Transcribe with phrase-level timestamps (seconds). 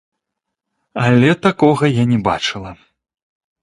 [1.05, 2.71] Але такога я не бачыла.